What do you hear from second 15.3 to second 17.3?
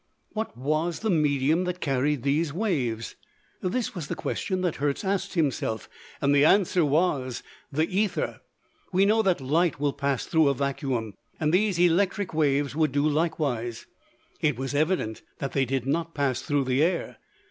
that they did not pass through the air.